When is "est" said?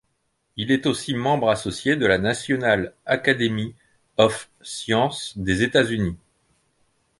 0.71-0.87